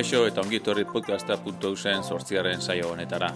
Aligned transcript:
Kaixo 0.00 0.22
eta 0.24 0.40
ongi 0.40 0.56
etorri 0.56 0.86
podcasta.usen 0.88 2.00
sortzigarren 2.00 2.62
saio 2.64 2.86
honetara. 2.88 3.26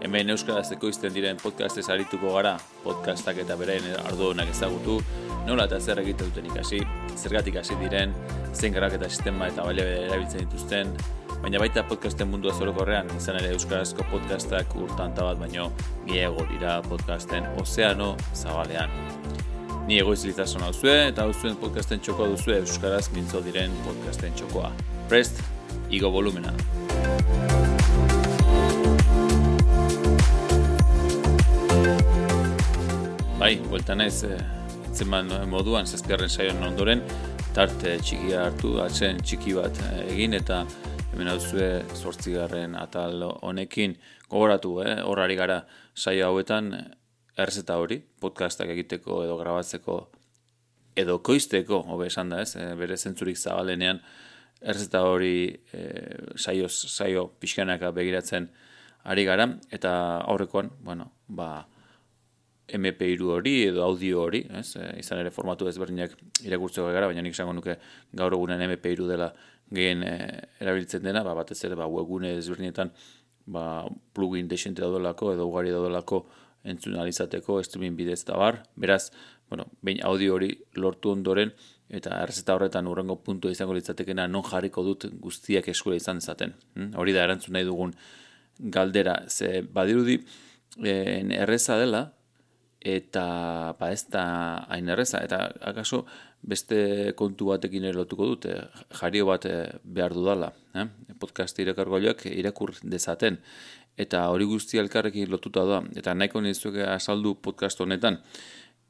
Hemen 0.00 0.30
Euskaraz 0.32 0.70
ekoizten 0.72 1.12
diren 1.12 1.36
podcastez 1.36 1.82
arituko 1.92 2.30
gara, 2.32 2.54
podcastak 2.84 3.42
eta 3.42 3.56
beraien 3.60 3.98
ardu 3.98 4.30
honak 4.30 4.48
ezagutu, 4.54 4.94
nola 5.44 5.66
eta 5.68 5.76
zer 5.76 5.98
egiten 6.00 6.30
duten 6.30 6.46
ikasi, 6.48 6.78
zergatik 7.20 7.58
hasi 7.60 7.76
diren, 7.82 8.14
zein 8.54 8.72
garak 8.72 8.96
eta 8.96 9.10
sistema 9.12 9.50
eta 9.52 9.66
balio 9.66 9.84
erabiltzen 9.84 10.46
dituzten, 10.46 10.94
baina 11.42 11.60
baita 11.60 11.84
podcasten 11.90 12.30
mundua 12.30 12.54
zorokorrean, 12.56 13.12
izan 13.18 13.36
ere 13.42 13.50
Euskarazko 13.58 14.06
podcastak 14.14 14.72
urtan 14.86 15.12
bat 15.18 15.42
baino 15.42 15.68
gehiago 16.06 16.46
dira 16.54 16.78
podcasten 16.88 17.50
ozeano 17.60 18.14
zabalean. 18.32 18.88
Ni 19.84 20.00
egoiz 20.00 20.24
litzazun 20.24 20.64
hau 20.64 20.72
eta 20.94 21.28
hau 21.28 21.34
zuen 21.34 21.60
podcasten 21.60 22.00
txokoa 22.00 22.32
duzue 22.32 22.56
Euskaraz 22.62 23.10
mintzo 23.12 23.44
diren 23.44 23.76
podcasten 23.84 24.32
txokoa. 24.32 24.72
Prest, 25.12 25.44
igo 25.90 26.10
volumena. 26.10 26.52
Bai, 33.38 33.56
bueltan 33.68 34.00
ez, 34.00 34.24
e, 34.24 34.36
moduan, 35.46 35.86
zazpiarren 35.86 36.28
saion 36.28 36.62
ondoren, 36.64 37.02
tarte 37.54 37.94
txikia 38.02 38.46
hartu, 38.46 38.74
atzen 38.82 39.20
txiki 39.24 39.54
bat 39.56 39.78
eh, 39.86 40.02
egin, 40.12 40.34
eta 40.36 40.64
hemen 41.12 41.30
hau 41.30 41.38
zue 41.40 41.68
sortzigarren 41.94 42.74
atal 42.76 43.22
honekin 43.46 43.94
gogoratu, 44.28 44.80
eh? 44.84 44.98
horari 45.04 45.38
gara 45.38 45.62
saio 45.94 46.26
hauetan, 46.26 46.72
erzeta 47.36 47.78
hori, 47.80 48.00
podcastak 48.20 48.72
egiteko 48.74 49.22
edo 49.24 49.38
grabatzeko 49.40 49.96
edo 50.96 51.18
koizteko, 51.24 51.82
hobe 51.92 52.10
esan 52.10 52.32
da 52.32 52.42
ez, 52.44 52.56
bere 52.76 52.96
zentzurik 52.96 53.36
zabalenean, 53.36 54.00
erzeta 54.66 55.02
hori 55.06 55.36
e, 55.72 55.82
saio, 56.36 56.68
saio 56.68 57.26
pixkanaka 57.40 57.92
begiratzen 57.94 58.48
ari 59.06 59.24
gara, 59.24 59.46
eta 59.70 59.92
aurrekoan, 60.26 60.70
bueno, 60.82 61.12
ba, 61.28 61.66
MP3 62.66 63.28
hori 63.30 63.54
edo 63.68 63.84
audio 63.84 64.24
hori, 64.24 64.42
ez, 64.58 64.72
e, 64.74 64.88
izan 65.00 65.22
ere 65.22 65.30
formatu 65.30 65.68
ezberdinak 65.70 66.16
irakurtzeko 66.42 66.88
gara, 66.90 67.06
baina 67.10 67.22
nik 67.22 67.36
esango 67.36 67.54
nuke 67.54 67.78
gaur 68.18 68.34
egunen 68.34 68.64
MP3 68.66 69.06
dela 69.06 69.30
gehien 69.70 70.02
e, 70.02 70.16
erabiltzen 70.62 71.06
dena, 71.06 71.22
ba, 71.26 71.36
batez 71.38 71.60
ere 71.68 71.78
ba, 71.78 71.86
webgune 71.90 72.34
ezberdinetan 72.40 72.90
ba, 73.46 73.86
plugin 74.14 74.50
desente 74.50 74.82
daudolako 74.82 75.32
edo 75.36 75.46
ugari 75.46 75.70
daudolako 75.74 76.24
entzun 76.66 76.98
alizateko 76.98 77.60
streaming 77.62 77.94
bidez 77.94 78.24
da 78.26 78.36
bar. 78.40 78.64
Beraz, 78.74 79.12
bueno, 79.48 79.68
behin 79.86 80.02
audio 80.02 80.34
hori 80.34 80.50
lortu 80.74 81.12
ondoren, 81.14 81.54
eta 81.88 82.20
errezeta 82.22 82.56
horretan 82.56 82.86
urrengo 82.90 83.18
puntu 83.22 83.50
izango 83.50 83.74
litzatekena 83.76 84.26
non 84.26 84.42
jarriko 84.46 84.82
dut 84.82 85.06
guztiak 85.22 85.68
eskura 85.68 85.96
izan 85.96 86.20
dezaten. 86.22 86.54
Hm? 86.74 86.92
Hori 86.98 87.14
da 87.14 87.24
erantzun 87.24 87.54
nahi 87.54 87.64
dugun 87.64 87.94
galdera. 88.58 89.22
Ze 89.28 89.62
badirudi 89.62 90.18
en, 90.82 91.32
erreza 91.32 91.78
dela, 91.78 92.02
eta 92.80 93.76
ba 93.78 93.90
ez 93.92 94.04
da 94.10 94.26
hain 94.68 94.88
erreza. 94.88 95.22
Eta 95.24 95.46
akaso 95.70 96.04
beste 96.42 97.12
kontu 97.18 97.50
batekin 97.52 97.84
ere 97.84 97.98
lotuko 97.98 98.26
dute, 98.34 98.58
jario 99.00 99.26
bat 99.26 99.46
eh, 99.46 99.78
behar 99.82 100.14
dudala. 100.14 100.52
Eh? 100.74 100.86
Podcast 101.18 101.58
irakargoiak 101.58 102.26
irakur 102.30 102.74
dezaten 102.82 103.40
eta 103.96 104.26
hori 104.28 104.44
guzti 104.44 104.78
elkarrekin 104.80 105.30
lotuta 105.32 105.64
da, 105.68 105.80
eta 105.96 106.14
nahiko 106.14 106.42
nizuke 106.44 106.84
asaldu 106.84 107.34
podcast 107.42 107.80
honetan, 107.80 108.20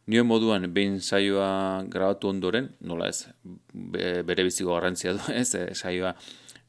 nio 0.07 0.25
moduan 0.25 0.69
behin 0.73 1.01
saioa 1.03 1.85
grabatu 1.91 2.31
ondoren, 2.31 2.71
nola 2.81 3.09
ez, 3.11 3.27
bere 3.73 4.45
biziko 4.47 4.75
garrantzia 4.75 5.17
du, 5.17 5.23
ez, 5.43 5.49
e, 5.59 5.75
saioa 5.75 6.15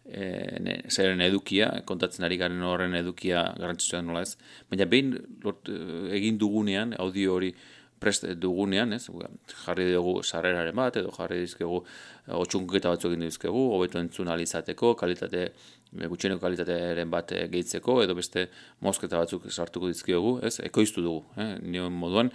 e, 0.05 0.81
zairen 0.89 1.21
edukia, 1.25 1.69
kontatzen 1.89 2.25
ari 2.25 2.39
garen 2.41 2.63
horren 2.65 2.97
edukia 2.97 3.43
garrantzitsua 3.59 4.01
nola 4.05 4.23
ez, 4.25 4.37
baina 4.71 4.89
behin 4.89 5.15
egin 6.17 6.39
dugunean, 6.41 6.95
audio 6.97 7.37
hori 7.37 7.53
prest 7.99 8.27
dugunean, 8.41 8.93
ez, 8.93 9.07
jarri 9.65 9.87
dugu 9.93 10.19
sarreraren 10.23 10.75
bat, 10.75 10.99
edo 11.01 11.11
jarri 11.15 11.39
dizkegu 11.43 11.81
otxunketa 12.37 12.91
batzuk 12.93 13.13
egin 13.13 13.25
dizkegu, 13.27 13.63
hobeto 13.75 13.99
entzun 13.99 14.29
alizateko, 14.33 14.93
kalitate 14.99 15.47
gutxieneko 15.93 16.41
kalitatearen 16.43 17.09
bat 17.11 17.31
eh, 17.31 17.47
gehitzeko 17.51 18.01
edo 18.03 18.15
beste 18.17 18.47
mozketa 18.83 19.21
batzuk 19.21 19.47
sartuko 19.51 19.87
dizkiogu, 19.91 20.37
ez? 20.45 20.57
Ekoiztu 20.67 21.03
dugu, 21.03 21.23
eh? 21.39 21.55
Nio 21.63 21.89
moduan 21.89 22.31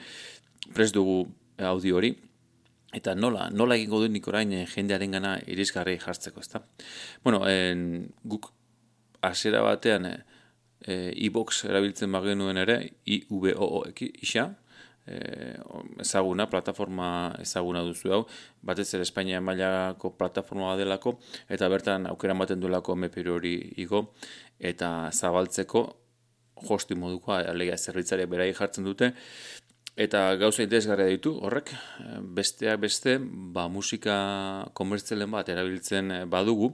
prest 0.72 0.96
dugu 0.96 1.26
audio 1.58 1.98
hori 2.00 2.14
eta 2.96 3.14
nola, 3.16 3.48
nola 3.50 3.76
egingo 3.78 4.02
du 4.02 4.08
nik 4.12 4.26
orain 4.28 4.52
jendearen 4.68 5.16
gana 5.16 5.36
irisgarri 5.48 5.96
jartzeko, 6.00 6.40
ezta? 6.40 6.60
Bueno, 7.24 7.44
en, 7.48 8.10
guk 8.24 8.50
hasiera 9.24 9.62
batean 9.64 10.08
e, 10.10 10.16
e-box 11.26 11.64
erabiltzen 11.70 12.12
bagenuen 12.12 12.60
ere, 12.60 12.78
I-V-O-O 13.06 13.84
isa, 14.12 14.50
e, 15.06 15.56
ezaguna, 16.00 16.46
plataforma 16.50 17.08
ezaguna 17.42 17.82
duzu 17.86 18.12
hau, 18.12 18.20
batez 18.62 18.88
ere 18.94 19.06
Espainia 19.06 19.40
mailako 19.40 20.12
plataforma 20.18 20.76
delako, 20.76 21.18
eta 21.48 21.68
bertan 21.72 22.06
aukera 22.10 22.36
ematen 22.36 22.60
duelako 22.60 22.96
MP 22.96 23.24
hori 23.26 23.56
igo, 23.82 24.12
eta 24.58 25.10
zabaltzeko 25.12 25.84
hosti 26.68 26.94
moduko, 26.94 27.34
alega 27.34 27.76
zerbitzariak 27.76 28.30
berai 28.30 28.52
jartzen 28.54 28.84
dute, 28.86 29.12
eta 29.96 30.36
gauza 30.40 30.62
interesgarria 30.62 31.10
ditu, 31.10 31.34
horrek, 31.44 31.72
besteak 32.36 32.80
beste, 32.80 33.18
ba, 33.20 33.68
musika 33.68 34.16
komertzelen 34.78 35.30
bat 35.30 35.48
erabiltzen 35.52 36.22
badugu, 36.30 36.72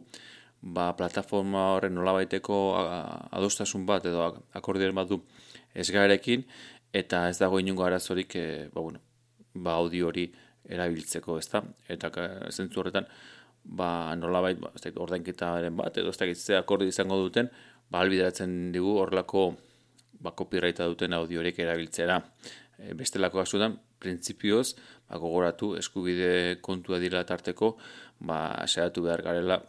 ba, 0.62 0.92
plataforma 0.98 1.72
horren 1.74 1.94
nolabaiteko 1.94 2.58
adostasun 3.38 3.86
bat 3.86 4.06
edo 4.06 4.28
akordien 4.58 4.94
bat 4.94 5.08
du 5.08 5.22
esgarekin, 5.78 6.44
eta 6.92 7.28
ez 7.28 7.38
dago 7.38 7.60
inungo 7.60 7.84
arazorik 7.84 8.36
e, 8.36 8.46
ba, 8.72 8.80
bueno, 8.80 9.00
ba, 9.54 9.76
audio 9.76 10.08
hori 10.08 10.28
erabiltzeko, 10.68 11.38
ez 11.38 11.48
da? 11.52 11.62
Eta 11.88 12.10
zentzu 12.50 12.80
horretan, 12.80 13.08
ba, 13.64 14.14
nolabait, 14.16 14.60
ba, 14.60 14.72
ordainketaren 15.04 15.76
bat, 15.76 15.96
edo 15.98 16.12
ez 16.12 16.44
da 16.46 16.58
akordi 16.58 16.88
izango 16.88 17.18
duten, 17.20 17.50
ba, 17.90 18.00
albideratzen 18.00 18.72
digu 18.72 18.96
horrelako 19.02 19.50
ba, 20.20 20.32
copyrighta 20.32 20.86
duten 20.88 21.12
audio 21.16 21.40
horiek 21.42 21.58
erabiltzera. 21.64 22.20
E, 22.78 22.94
bestelako 22.98 23.42
asudan, 23.42 23.76
printzipioz, 24.00 24.74
ba, 25.08 25.18
gogoratu 25.18 25.74
eskubide 25.78 26.58
kontua 26.64 27.00
dira 27.02 27.24
tarteko, 27.26 27.76
ba, 28.20 28.40
saiatu 28.66 29.04
behar 29.06 29.24
garela 29.26 29.60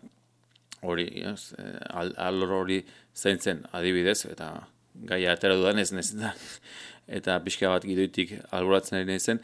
hori, 0.88 1.08
ez, 1.28 1.54
e, 1.60 1.72
al, 1.92 2.44
hori 2.44 2.82
zaintzen 3.16 3.66
adibidez, 3.76 4.24
eta 4.32 4.54
gaia 4.94 5.34
atera 5.34 5.56
dudan 5.56 5.80
ez 5.80 5.92
nezetan 5.94 6.38
eta 7.20 7.40
pixka 7.46 7.72
bat 7.72 7.86
gidoitik 7.88 8.36
alboratzen 8.54 9.00
ari 9.00 9.18
zen, 9.20 9.42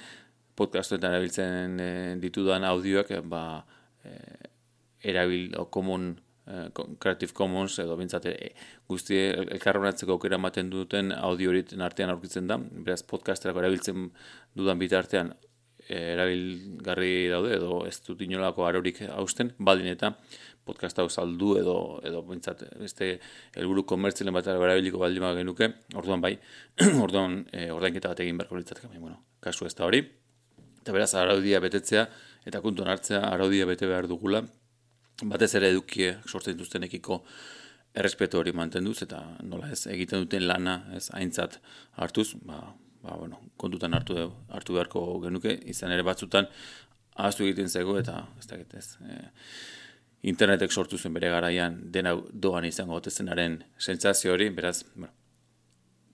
podcastoetan 0.56 1.16
erabiltzen 1.16 1.80
e, 1.82 1.90
ditudan 2.22 2.64
audioak, 2.68 3.12
ba, 3.30 3.66
e, 4.06 4.14
erabil, 5.12 5.52
o, 5.60 5.66
common, 5.74 6.14
Creative 7.02 7.34
Commons, 7.34 7.80
edo 7.82 7.96
bintzate, 7.98 8.36
e, 8.38 8.52
guzti 8.86 9.18
elkarronatzeko 9.18 10.14
aukera 10.14 10.38
ematen 10.38 10.70
duten 10.70 11.10
audio 11.18 11.50
horiten 11.50 11.82
artean 11.82 12.14
aurkitzen 12.14 12.46
da, 12.52 12.60
beraz 12.60 13.02
podcasterako 13.10 13.64
erabiltzen 13.64 14.12
dudan 14.54 14.78
bitartean 14.78 15.34
erabilgarri 15.90 17.30
daude, 17.30 17.56
edo 17.58 17.86
ez 17.86 18.00
dut 18.06 18.22
inolako 18.26 18.66
arorik 18.66 19.02
hausten, 19.10 19.54
baldin 19.60 19.92
eta 19.92 20.14
podcast 20.66 21.00
hau 21.00 21.08
saldu 21.10 21.56
edo 21.60 21.76
edo 22.10 22.24
pentsat 22.26 22.64
beste 22.82 23.12
helburu 23.56 23.86
komertzialen 23.92 24.34
bat 24.34 24.48
erabiliko 24.50 25.02
baldin 25.02 25.28
genuke 25.40 25.72
orduan 25.96 26.22
bai 26.22 26.34
orduan 27.06 27.44
e, 27.52 27.70
ordainketa 27.72 28.10
bat 28.14 28.24
egin 28.26 28.38
beharko 28.38 28.58
litzateke 28.58 29.00
bueno 29.00 29.22
kasu 29.40 29.66
ez 29.66 29.76
da 29.76 29.86
hori. 29.86 30.02
Eta 30.82 30.94
beraz 30.94 31.14
araudia 31.16 31.60
betetzea 31.62 32.08
eta 32.46 32.62
kontuan 32.62 32.90
hartzea 32.90 33.22
araudia 33.30 33.66
bete 33.66 33.88
behar 33.90 34.08
dugula 34.08 34.42
batez 35.24 35.54
ere 35.56 35.70
edukie 35.70 36.18
sortzen 36.26 36.58
dituztenekiko 36.58 37.22
errespetu 37.96 38.42
hori 38.42 38.52
mantenduz 38.52 38.98
eta 39.06 39.22
nola 39.44 39.70
ez 39.72 39.86
egiten 39.88 40.26
duten 40.26 40.48
lana 40.48 40.76
ez 40.98 41.08
aintzat 41.14 41.60
hartuz 42.02 42.34
ba 42.44 42.60
ba, 43.06 43.16
bueno, 43.22 43.40
kontutan 43.62 43.94
hartu 43.94 44.18
hartu 44.50 44.76
beharko 44.78 45.06
genuke 45.24 45.54
izan 45.72 45.94
ere 45.96 46.04
batzutan 46.04 46.50
ahaztu 47.16 47.46
egiten 47.46 47.70
zego 47.70 47.98
eta 48.00 48.18
ez 48.40 48.48
dakit 48.50 48.74
ez 48.82 48.88
e, 49.06 49.20
internetek 50.32 50.74
sortu 50.74 50.98
zen 50.98 51.14
bere 51.14 51.30
garaian 51.30 51.78
dena 51.98 52.16
doan 52.34 52.66
izango 52.66 52.98
gotezenaren 52.98 53.60
sentsazio 53.78 54.34
hori, 54.34 54.50
beraz, 54.50 54.80
bueno, 54.96 55.14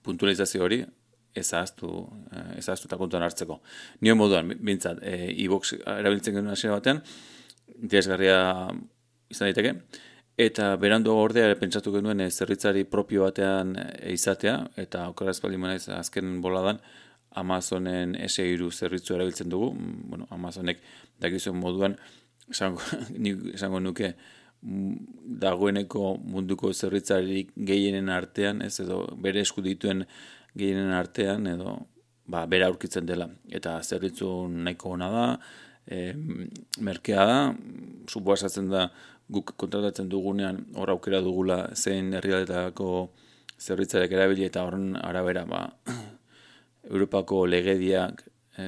puntualizazio 0.04 0.64
hori 0.66 0.82
ezaztu, 1.34 1.88
eh, 2.36 2.58
ezaztu 2.60 2.88
eta 2.90 2.98
kontuan 3.00 3.24
hartzeko. 3.24 3.60
Nio 4.04 4.16
moduan, 4.20 4.52
bintzat, 4.60 5.00
e, 5.00 5.46
box 5.48 5.78
erabiltzen 5.80 6.36
genuen 6.36 6.52
hasiera 6.52 6.76
batean, 6.76 7.00
interesgarria 7.80 8.36
izan 9.32 9.48
daiteke, 9.48 9.72
eta 10.46 10.74
berandu 10.80 11.14
ordea 11.14 11.54
pentsatu 11.58 11.92
genuen 11.94 12.20
e, 12.20 12.30
zerritzari 12.30 12.84
propio 12.88 13.26
batean 13.26 13.74
izatea, 14.10 14.58
eta 14.80 15.06
okeraz 15.12 15.38
bali 15.44 15.60
manez 15.60 15.86
azken 15.92 16.40
boladan, 16.44 16.80
Amazonen 17.40 18.12
S2 18.26 18.68
zerritzu 18.72 19.14
erabiltzen 19.16 19.48
dugu, 19.48 19.70
bueno, 20.10 20.26
Amazonek 20.30 20.82
dakizuen 21.20 21.56
moduan, 21.56 21.96
esango, 22.50 22.82
esango 23.56 23.80
nuke 23.80 24.12
mm, 24.60 24.92
dagoeneko 25.40 26.16
munduko 26.34 26.72
zerritzarik 26.72 27.54
gehienen 27.56 28.12
artean, 28.12 28.60
ez 28.62 28.74
edo 28.84 29.06
bere 29.16 29.40
esku 29.46 29.64
dituen 29.64 30.04
gehienen 30.52 30.92
artean, 30.92 31.48
edo 31.54 31.78
ba, 32.28 32.44
bera 32.46 32.68
aurkitzen 32.68 33.08
dela. 33.08 33.30
Eta 33.48 33.78
zerritzu 33.82 34.28
nahiko 34.52 34.92
ona 34.98 35.08
da, 35.12 35.24
e, 35.86 36.12
merkea 36.84 37.24
da, 37.26 37.40
supoasatzen 38.12 38.68
da 38.70 38.90
guk 39.30 39.54
kontratatzen 39.56 40.08
dugunean 40.08 40.64
hor 40.74 40.90
aukera 40.90 41.20
dugula 41.20 41.68
zein 41.74 42.12
herrialdetako 42.14 42.88
zerritzarek 43.60 44.12
erabili 44.12 44.44
eta 44.48 44.64
horren 44.66 44.96
arabera 44.96 45.44
ba, 45.46 45.64
Europako 46.92 47.46
legediak 47.46 48.24
e, 48.58 48.64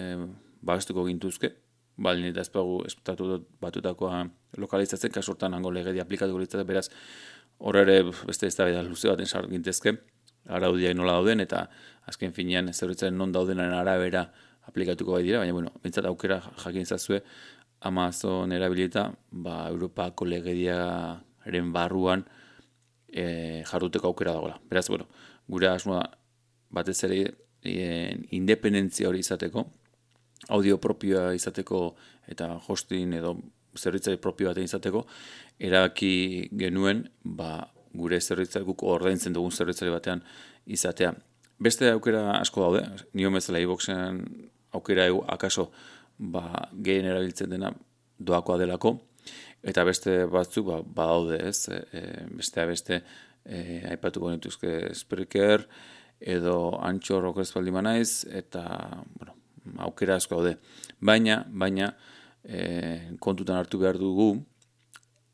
babestuko 0.62 1.04
gintuzke, 1.08 1.50
baldin 1.96 2.30
eta 2.30 2.44
ezpagu 2.44 2.82
espetatu 2.86 3.40
batutakoa 3.62 4.24
lokalizatzen, 4.62 5.12
kasortan 5.12 5.54
hango 5.54 5.72
legedia 5.74 6.04
aplikatu 6.06 6.38
litzate, 6.38 6.64
beraz 6.64 6.88
horre 7.58 7.82
ere 7.86 7.98
beste 8.26 8.46
ez 8.46 8.56
da 8.56 8.82
luze 8.82 9.10
baten 9.10 9.26
sar 9.26 9.48
gintezke, 9.50 9.96
araudiak 10.46 10.96
nola 10.96 11.18
dauden, 11.18 11.40
eta 11.40 11.66
azken 12.10 12.32
finean 12.36 12.72
zerritzaren 12.72 13.16
non 13.18 13.32
daudenaren 13.32 13.74
arabera 13.74 14.28
aplikatuko 14.68 15.16
bai 15.16 15.22
dira, 15.22 15.42
baina 15.42 15.52
bueno, 15.52 15.72
bintzat 15.82 16.06
aukera 16.08 16.40
jakin 16.64 16.86
zazue, 16.86 17.22
Amazon 17.80 18.52
erabilita, 18.52 19.10
ba, 19.30 19.68
Europako 19.68 20.24
legediaren 20.24 21.72
barruan 21.72 22.24
e, 23.08 23.62
jarduteko 23.68 24.08
aukera 24.08 24.32
dagoela. 24.32 24.60
Beraz, 24.70 24.88
bueno, 24.88 25.06
gure 25.48 25.68
asmoa 25.68 26.02
batez 26.70 26.98
ere 27.04 27.20
e, 27.62 28.16
independentzia 28.36 29.08
hori 29.08 29.20
izateko, 29.24 29.66
audio 30.48 30.78
propioa 30.80 31.32
izateko 31.34 31.84
eta 32.28 32.54
hosting 32.68 33.14
edo 33.20 33.36
zerritzari 33.78 34.20
propio 34.22 34.50
batean 34.50 34.68
izateko, 34.68 35.04
eraki 35.58 36.48
genuen 36.58 37.04
ba, 37.24 37.68
gure 37.94 38.20
zerritzari 38.20 38.66
guk 38.66 38.82
ordaintzen 38.82 39.34
dugun 39.34 39.54
zerritzari 39.54 39.92
batean 39.94 40.22
izatea. 40.66 41.14
Beste 41.62 41.90
aukera 41.92 42.38
asko 42.40 42.64
daude, 42.64 42.84
nio 43.14 43.30
mezela 43.30 43.60
iboxean 43.62 44.24
aukera 44.74 45.06
egu 45.10 45.22
akaso 45.30 45.70
ba, 46.18 46.68
gehien 46.84 47.08
erabiltzen 47.10 47.50
dena 47.50 47.72
doakoa 48.18 48.58
delako, 48.60 48.94
eta 49.64 49.84
beste 49.84 50.24
batzuk 50.30 50.68
ba, 50.68 50.80
badaude 50.82 51.40
ez, 51.48 51.68
e, 51.68 51.80
e 51.92 52.02
beste 52.38 52.66
beste 52.68 53.00
e, 53.44 53.82
aipatuko 53.90 54.30
nituzke 54.32 54.94
Spreaker, 54.94 55.66
edo 56.20 56.56
antxor 56.80 57.26
okrez 57.30 57.50
baldi 57.52 57.74
manaiz, 57.74 58.24
eta 58.30 58.64
bueno, 59.18 59.36
aukera 59.88 60.18
asko 60.20 60.40
daude. 60.40 60.56
Baina, 61.00 61.42
baina, 61.48 61.90
e, 62.44 63.16
kontutan 63.20 63.58
hartu 63.58 63.80
behar 63.82 63.98
dugu, 64.00 64.34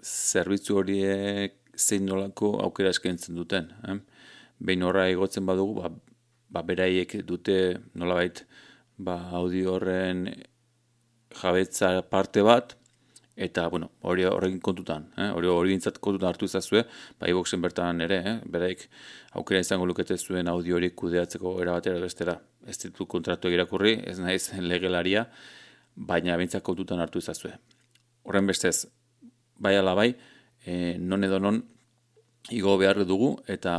zerbitzu 0.02 0.78
horiek 0.80 1.58
zein 1.76 2.06
nolako 2.06 2.54
aukera 2.64 2.92
eskaintzen 2.94 3.36
duten. 3.36 3.70
Eh? 3.88 3.98
Behin 4.60 4.84
horra 4.84 5.06
egotzen 5.08 5.46
badugu, 5.48 5.80
ba, 5.80 5.90
ba 6.50 6.62
beraiek 6.66 7.20
dute 7.26 7.56
nolabait 7.94 8.44
ba, 8.98 9.16
audio 9.38 9.76
horren 9.76 10.26
jabetza 11.36 12.02
parte 12.10 12.42
bat, 12.42 12.76
eta, 13.40 13.68
bueno, 13.72 13.90
hori 14.02 14.26
horrekin 14.28 14.60
kontutan, 14.60 15.06
eh? 15.16 15.30
hori 15.32 15.48
hori 15.48 15.72
gintzat 15.72 15.98
kontutan 16.02 16.28
hartu 16.28 16.48
izazue, 16.50 16.82
ba, 17.18 17.28
iboxen 17.30 17.62
bertan 17.62 18.02
ere, 18.04 18.18
eh? 18.20 18.34
beraik 18.44 18.84
aukera 19.40 19.62
izango 19.64 19.86
lukete 19.88 20.18
zuen 20.18 20.48
audio 20.48 20.76
hori 20.76 20.90
kudeatzeko 20.92 21.54
erabatera 21.62 22.02
bestera. 22.02 22.36
Ez 22.68 22.76
ditu 22.82 23.06
kontratu 23.08 23.48
egirakurri, 23.48 23.94
ez 24.04 24.18
naiz 24.20 24.50
legelaria, 24.72 25.24
baina 25.96 26.36
bintzak 26.40 26.64
kontutan 26.66 27.00
hartu 27.00 27.22
izazue. 27.22 27.54
Horren 28.28 28.46
bestez, 28.50 28.90
bai 29.56 29.76
ala 29.78 29.94
bai, 29.96 30.12
e, 30.64 30.96
non 30.98 31.24
edo 31.24 31.40
non 31.40 31.62
igo 32.50 32.76
behar 32.80 33.04
dugu 33.04 33.34
eta 33.48 33.74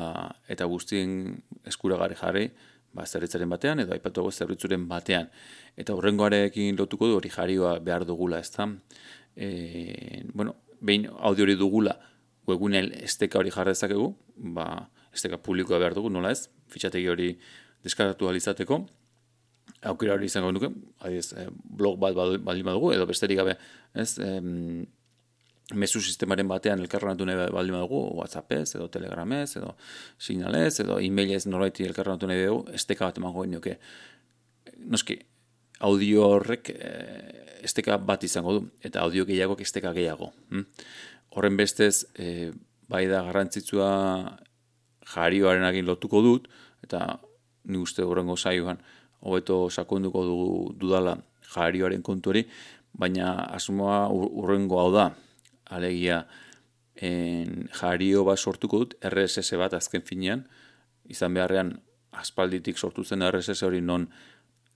eta 0.50 0.66
guztien 0.70 1.42
eskuragarri 1.68 2.18
jarri, 2.18 2.50
ba, 2.94 3.06
zerritzaren 3.06 3.50
batean 3.50 3.84
edo 3.84 3.96
aipatuago 3.96 4.32
zerritzuren 4.32 4.88
batean. 4.90 5.30
Eta 5.80 5.96
horrengoarekin 5.96 6.78
lotuko 6.80 7.10
du 7.10 7.18
hori 7.20 7.32
jarioa 7.34 7.78
behar 7.80 8.06
dugula, 8.06 8.40
ez 8.40 8.52
da? 8.56 8.68
E, 9.36 10.24
bueno, 10.34 10.56
behin 10.82 11.08
audio 11.20 11.48
hori 11.48 11.56
dugula, 11.60 11.98
webgunel 12.48 12.92
esteka 13.04 13.40
hori 13.40 13.54
jarra 13.54 13.76
dezakegu, 13.76 14.10
ba, 14.56 14.68
esteka 15.14 15.40
publikoa 15.44 15.80
behar 15.80 15.96
dugu, 15.98 16.10
nola 16.10 16.32
ez? 16.36 16.48
Fitxategi 16.72 17.08
hori 17.12 17.30
deskaratu 17.84 18.30
alizateko, 18.30 18.82
aukera 19.92 20.16
hori 20.16 20.28
izango 20.30 20.52
nuke, 20.52 20.72
adiz, 21.06 21.32
eh, 21.34 21.48
blog 21.50 22.00
bat 22.02 22.16
baldin 22.16 22.66
badugu, 22.68 22.92
edo 22.96 23.08
besterik 23.10 23.40
gabe, 23.42 23.58
ez? 23.94 24.18
Em, 24.20 24.86
mezu 25.76 26.02
sistemaren 26.02 26.48
batean 26.48 26.80
elkarrenatu 26.84 27.26
nahi 27.28 27.50
baldin 27.54 27.76
badugu, 27.78 28.02
WhatsAppez, 28.20 28.76
edo 28.76 28.88
Telegramez, 28.92 29.56
edo 29.58 29.76
Signalez, 30.20 30.80
edo 30.84 31.00
e-mailez 31.00 31.46
norbaiti 31.48 31.86
elkarrenatu 31.88 32.30
nahi 32.30 32.46
dugu, 32.46 32.66
esteka 32.78 33.08
bat 33.10 33.20
emango 33.22 33.46
nuke. 33.46 33.78
Noski, 34.92 35.20
audio 35.82 36.28
horrek 36.36 36.74
eh, 36.74 37.42
esteka 37.66 37.98
bat 37.98 38.24
izango 38.24 38.58
du, 38.58 38.66
eta 38.84 39.02
audio 39.06 39.26
gehiago 39.26 39.58
esteka 39.62 39.94
gehiago. 39.94 40.32
Hm? 40.52 40.66
Horren 41.38 41.58
bestez, 41.58 42.06
e, 42.20 42.52
bai 42.92 43.06
da 43.08 43.22
garrantzitsua 43.24 43.92
jarioaren 45.14 45.64
agin 45.64 45.88
lotuko 45.88 46.22
dut, 46.26 46.50
eta 46.84 47.20
ni 47.72 47.80
uste 47.80 48.04
horrengo 48.04 48.36
saioan, 48.36 48.82
hobeto 49.22 49.70
sakonduko 49.70 50.24
dugu 50.26 50.52
dudala 50.82 51.18
jarioaren 51.54 52.02
kontu 52.02 52.34
hori, 52.34 52.46
baina 52.92 53.34
asmoa 53.56 54.08
urrengo 54.12 54.80
hau 54.82 54.90
da, 54.94 55.12
alegia 55.72 56.26
en 56.96 57.70
jario 57.80 58.26
bat 58.28 58.40
sortuko 58.40 58.84
dut 58.84 58.98
RSS 59.08 59.58
bat 59.62 59.74
azken 59.74 60.04
finean, 60.06 60.46
izan 61.10 61.34
beharrean 61.34 61.74
aspalditik 62.12 62.78
sortu 62.78 63.04
zen 63.04 63.24
RSS 63.24 63.64
hori 63.64 63.82
non 63.82 64.08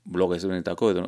blog 0.06 0.36
ezberdinetako 0.36 0.92
edo 0.94 1.04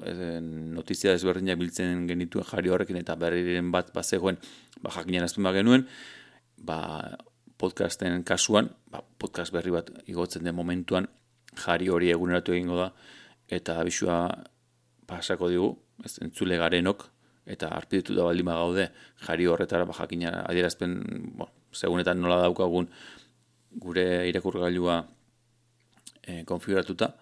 notizia 0.75 1.13
ezberdinak 1.13 1.59
biltzen 1.59 2.07
genituen 2.09 2.45
jario 2.49 2.73
horrekin 2.73 2.97
eta 2.97 3.15
berriren 3.15 3.71
bat 3.71 3.91
bazegoen 3.93 4.39
ba, 4.81 4.91
jakinen 4.95 5.25
azpen 5.25 5.45
bat 5.45 5.55
genuen, 5.57 5.85
ba, 6.57 6.79
podcasten 7.57 8.23
kasuan, 8.25 8.71
ba, 8.91 9.03
podcast 9.21 9.53
berri 9.53 9.73
bat 9.73 9.91
igotzen 10.09 10.45
den 10.45 10.57
momentuan 10.57 11.07
jari 11.57 11.89
hori 11.89 12.11
eguneratu 12.13 12.53
egingo 12.53 12.77
da. 12.77 12.91
Eta 13.47 13.79
abisua 13.81 14.27
pasako 15.07 15.49
digu, 15.49 15.69
ez 16.05 16.17
entzule 16.21 16.57
garenok, 16.59 17.07
eta 17.47 17.69
arpiditu 17.79 18.15
da 18.15 18.23
baldin 18.27 18.45
gaude 18.45 18.89
jari 19.27 19.45
horretara 19.47 19.85
ba 19.85 19.93
jakina 19.93 20.43
adierazpen 20.49 20.91
bo, 21.37 21.49
segunetan 21.71 22.19
nola 22.21 22.41
daukagun 22.41 22.87
gure 23.83 24.27
irakurgailua 24.29 25.05
e, 26.23 26.43
konfiguratuta 26.43 27.13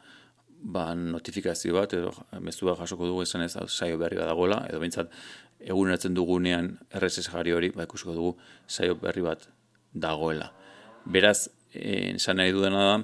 ba 0.76 0.96
notifikazio 0.96 1.74
bat 1.74 1.94
edo 1.94 2.12
mezua 2.42 2.76
jasoko 2.76 3.06
dugu 3.06 3.22
esan 3.22 3.42
ez 3.42 3.56
saio 3.68 3.98
berri 3.98 4.18
bat 4.18 4.28
dagoela 4.28 4.66
edo 4.70 4.80
behintzat 4.80 5.12
eguneratzen 5.60 6.14
dugunean 6.14 6.78
RSS 7.02 7.30
jari 7.34 7.52
hori 7.52 7.70
ba 7.76 7.84
ikusiko 7.84 8.14
dugu 8.14 8.32
saio 8.68 8.96
berri 8.96 9.22
bat 9.22 9.48
dagoela. 9.94 10.52
Beraz 11.06 11.50
eh, 11.74 12.16
esan 12.16 12.38
nahi 12.38 12.52
dudana 12.52 12.84
da 12.90 12.96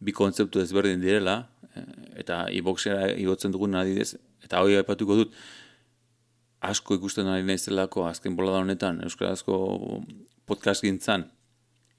bi 0.00 0.12
kontzeptu 0.12 0.62
ezberdin 0.62 1.00
direla 1.00 1.36
e, 1.74 1.82
eta 2.22 2.46
iboxera 2.60 3.10
igotzen 3.24 3.52
dugun 3.52 3.74
adidez 3.74 4.14
eta 4.44 4.62
hori 4.62 4.78
aipatuko 4.78 5.16
dut 5.22 5.34
asko 6.60 6.98
ikusten 6.98 7.26
ari 7.30 7.44
naizelako 7.46 8.06
azken 8.08 8.36
bolada 8.36 8.62
honetan 8.64 9.02
euskarazko 9.06 9.58
podcast 10.46 10.82
gintzan 10.82 11.28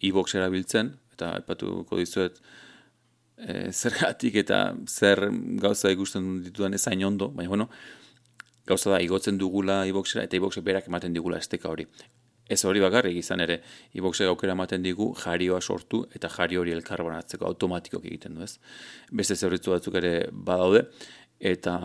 e-box 0.02 0.36
erabiltzen 0.36 0.92
eta 1.14 1.36
aipatuko 1.40 2.00
dizuet 2.00 2.40
e, 3.40 3.72
zergatik 3.72 4.36
eta 4.44 4.60
zer 4.88 5.26
gauza 5.64 5.92
ikusten 5.92 6.40
ditudan 6.44 6.76
ezain 6.78 7.04
ondo, 7.06 7.30
baina 7.36 7.50
bueno, 7.50 7.70
gauza 8.68 8.94
da 8.94 9.02
igotzen 9.02 9.38
dugula 9.38 9.86
e 9.86 9.92
eta 9.92 10.38
e 10.38 10.62
berak 10.62 10.88
ematen 10.88 11.14
digula 11.14 11.38
esteka 11.38 11.70
hori. 11.70 11.88
Ez 12.50 12.66
hori 12.66 12.80
bakarrik 12.80 13.16
izan 13.18 13.40
ere, 13.42 13.62
e 13.94 14.00
aukera 14.26 14.54
ematen 14.54 14.82
digu 14.82 15.14
jarioa 15.14 15.62
sortu 15.62 16.06
eta 16.16 16.30
jario 16.30 16.62
hori 16.62 16.72
elkarbanatzeko 16.72 17.46
automatikok 17.46 18.06
egiten 18.06 18.36
du 18.36 18.42
ez. 18.42 18.58
Beste 19.12 19.36
zerritzu 19.36 19.72
batzuk 19.72 19.96
ere 19.96 20.30
badaude, 20.32 20.90
eta 21.40 21.76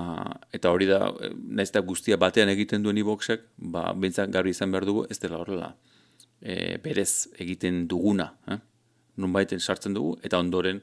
eta 0.53 0.71
hori 0.71 0.87
da 0.87 1.13
naiz 1.47 1.69
eta 1.71 1.81
guztia 1.87 2.17
batean 2.19 2.51
egiten 2.51 2.83
duen 2.83 2.99
iboxek 2.99 3.47
ba 3.57 3.93
bentzak 3.95 4.31
garbi 4.31 4.51
izan 4.51 4.73
behar 4.73 4.85
dugu 4.85 5.07
ez 5.11 5.19
dela 5.23 5.39
horrela 5.39 5.75
e, 6.41 6.79
berez 6.83 7.29
egiten 7.39 7.87
duguna 7.89 8.33
eh? 8.51 8.59
nunbaiten 9.17 9.61
sartzen 9.61 9.95
dugu 9.95 10.17
eta 10.23 10.39
ondoren 10.39 10.83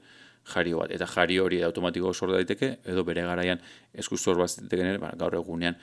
jario 0.53 0.79
bat 0.79 0.91
eta 0.91 1.05
jario 1.05 1.45
hori 1.45 1.61
automatiko 1.63 2.13
sor 2.13 2.31
daiteke 2.31 2.77
edo 2.85 3.03
bere 3.03 3.27
garaian 3.27 3.59
eskuzor 3.93 4.37
bat 4.37 4.73
ere 4.73 4.97
ba, 4.97 5.11
gaur 5.17 5.35
egunean 5.35 5.75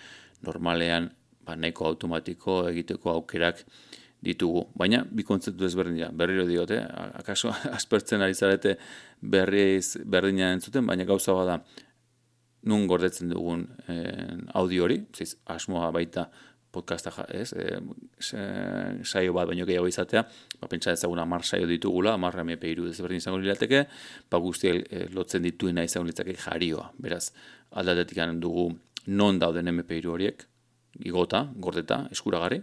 normalean 0.42 1.10
ba 1.44 1.56
nahiko 1.56 1.86
automatiko 1.86 2.68
egiteko 2.68 3.10
aukerak 3.10 3.64
ditugu. 4.22 4.64
Baina, 4.74 5.04
bi 5.10 5.22
kontzeptu 5.22 5.66
ezberdin 5.68 5.98
dira, 5.98 6.08
berriro 6.10 6.46
diote, 6.48 6.80
akaso 7.20 7.52
aspertzen 7.78 8.24
ari 8.24 8.34
zarete 8.34 8.76
berriz 9.20 9.96
berdina 10.04 10.52
entzuten, 10.56 10.86
baina 10.86 11.06
gauza 11.08 11.36
bada 11.36 11.60
nun 12.62 12.86
gordetzen 12.90 13.30
dugun 13.30 13.66
eh, 13.88 14.36
audio 14.54 14.84
hori, 14.84 15.02
ziz, 15.14 15.36
asmoa 15.46 15.90
baita 15.94 16.28
podcasta 16.70 17.24
ez, 17.32 17.52
e, 17.56 17.78
saio 19.04 19.32
bat 19.32 19.48
baino 19.48 19.66
gehiago 19.66 19.88
izatea, 19.88 20.22
ba, 20.60 20.68
pentsa 20.68 20.92
ezaguna 20.92 21.24
mar 21.24 21.44
saio 21.44 21.66
ditugula, 21.68 22.16
marra 22.20 22.44
mepe 22.44 22.68
iru 22.70 22.88
ezberdin 22.90 23.22
izango 23.22 23.40
lirateke, 23.40 23.84
ba, 24.30 24.40
guztiak 24.44 24.84
e, 24.92 25.06
lotzen 25.14 25.44
dituena 25.46 25.84
izango 25.86 26.08
litzake 26.10 26.36
jarioa. 26.36 26.90
Beraz, 27.00 27.30
aldatetik 27.70 28.20
dugu 28.40 28.70
non 29.06 29.38
dauden 29.38 29.72
MP 29.72 30.02
horiek, 30.04 30.44
igota, 31.04 31.46
gordeta, 31.56 32.06
eskuragarri, 32.12 32.60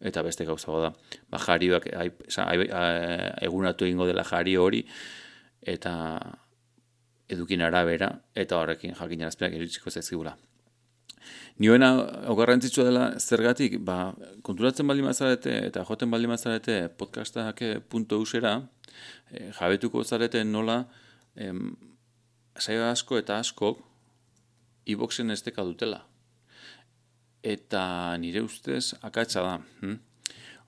eta 0.00 0.22
beste 0.22 0.44
gauza 0.44 0.78
da, 0.86 0.92
ba, 1.30 1.38
jarioak 1.38 1.90
egunatu 3.42 3.84
egingo 3.84 4.06
dela 4.06 4.24
jario 4.24 4.64
hori, 4.64 4.86
eta 5.62 5.92
edukin 7.32 7.62
arabera, 7.64 8.12
eta 8.36 8.58
horrekin 8.60 8.96
jakin 8.98 9.24
jarazpenak 9.24 9.56
eritsiko 9.58 9.90
zaizkigula. 9.90 10.36
Nioena, 11.62 11.92
ogarrantzitsua 12.32 12.86
dela, 12.88 13.04
zergatik, 13.20 13.76
ba, 13.86 14.12
konturatzen 14.46 14.88
baldin 14.88 15.06
mazarete, 15.06 15.52
eta 15.68 15.84
joten 15.88 16.10
baldin 16.10 16.32
mazarete, 16.32 16.76
podcastak 16.98 17.60
punto 17.92 18.18
usera, 18.22 18.56
e, 19.30 19.50
jabetuko 19.58 20.02
zarete 20.04 20.42
nola, 20.44 20.80
em, 21.36 21.74
saio 22.58 22.86
asko 22.88 23.20
eta 23.20 23.38
asko, 23.38 23.76
iboxen 24.86 25.30
ez 25.30 25.42
dutela. 25.44 26.02
Eta 27.42 28.16
nire 28.18 28.42
ustez, 28.42 28.94
akatsa 29.02 29.42
da. 29.42 29.54
Hm? 29.80 29.96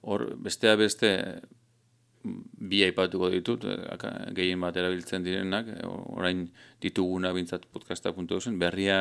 Hor, 0.02 0.36
bestea 0.36 0.76
beste, 0.76 1.40
bi 2.24 2.80
aipatuko 2.86 3.28
ditut, 3.32 3.66
gehien 4.36 4.62
bat 4.64 4.76
erabiltzen 4.80 5.24
direnak, 5.24 5.68
orain 6.16 6.46
dituguna 6.80 7.32
bintzat 7.36 7.66
podcasta.eusen, 7.72 8.56
berria, 8.58 8.98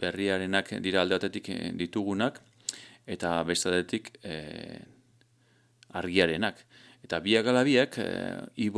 berriarenak 0.00 0.72
dira 0.84 1.02
aldeatetik 1.04 1.50
ditugunak, 1.76 2.40
eta 3.06 3.36
bestadetik 3.44 4.14
e, 4.24 4.38
argiarenak. 6.00 6.64
Eta 7.04 7.20
biak 7.20 7.52
alabiak, 7.52 7.98
e, 8.00 8.08
e 8.56 8.70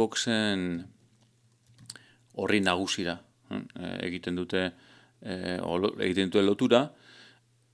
horri 2.36 2.60
nagusira 2.60 3.20
e, 3.50 3.60
egiten 4.08 4.36
dute, 4.36 4.72
e, 5.22 5.58
egiten 6.02 6.30
dute 6.30 6.42
lotura, 6.42 6.88